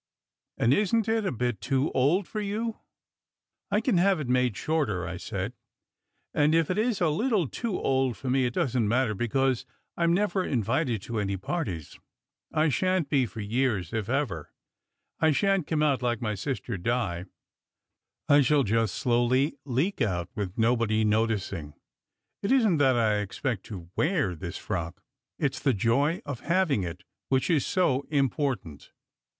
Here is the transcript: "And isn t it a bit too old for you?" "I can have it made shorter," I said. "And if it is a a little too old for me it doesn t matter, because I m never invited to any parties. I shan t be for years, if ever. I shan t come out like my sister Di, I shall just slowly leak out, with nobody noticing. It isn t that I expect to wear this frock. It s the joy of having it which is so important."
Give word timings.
"And 0.57 0.73
isn 0.73 1.03
t 1.03 1.11
it 1.11 1.27
a 1.27 1.31
bit 1.31 1.61
too 1.61 1.91
old 1.91 2.27
for 2.27 2.41
you?" 2.41 2.79
"I 3.69 3.79
can 3.81 3.99
have 3.99 4.19
it 4.19 4.27
made 4.27 4.57
shorter," 4.57 5.05
I 5.07 5.17
said. 5.17 5.53
"And 6.33 6.55
if 6.55 6.71
it 6.71 6.79
is 6.79 7.01
a 7.01 7.05
a 7.05 7.09
little 7.09 7.47
too 7.47 7.79
old 7.79 8.17
for 8.17 8.27
me 8.27 8.47
it 8.47 8.55
doesn 8.55 8.73
t 8.73 8.79
matter, 8.87 9.13
because 9.13 9.63
I 9.95 10.03
m 10.05 10.11
never 10.15 10.43
invited 10.43 11.03
to 11.03 11.19
any 11.19 11.37
parties. 11.37 11.99
I 12.51 12.69
shan 12.69 13.03
t 13.03 13.09
be 13.09 13.25
for 13.27 13.41
years, 13.41 13.93
if 13.93 14.09
ever. 14.09 14.51
I 15.19 15.29
shan 15.31 15.59
t 15.59 15.65
come 15.65 15.83
out 15.83 16.01
like 16.01 16.19
my 16.19 16.33
sister 16.33 16.79
Di, 16.79 17.25
I 18.27 18.41
shall 18.41 18.63
just 18.63 18.95
slowly 18.95 19.59
leak 19.65 20.01
out, 20.01 20.29
with 20.33 20.57
nobody 20.57 21.03
noticing. 21.05 21.75
It 22.41 22.51
isn 22.51 22.71
t 22.79 22.79
that 22.79 22.95
I 22.97 23.19
expect 23.19 23.65
to 23.67 23.91
wear 23.95 24.33
this 24.33 24.57
frock. 24.57 25.03
It 25.37 25.53
s 25.53 25.59
the 25.59 25.73
joy 25.75 26.23
of 26.25 26.39
having 26.39 26.81
it 26.81 27.03
which 27.29 27.51
is 27.51 27.67
so 27.67 28.01
important." 28.09 28.91